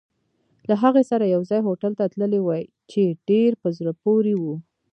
[0.69, 4.55] له هغې سره یوځای هوټل ته تللی وای، چې ډېر په زړه پورې وو.